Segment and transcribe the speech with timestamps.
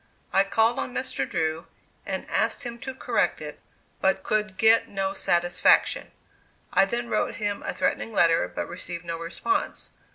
[0.33, 1.29] I called on Mr.
[1.29, 1.67] Drew,
[2.07, 3.59] and asked him to correct it,
[4.01, 6.09] but could get no satisfaction.
[6.73, 9.91] I then wrote him a threatening letter, but received no response.